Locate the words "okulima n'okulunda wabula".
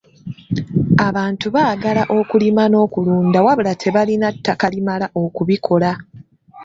2.19-3.73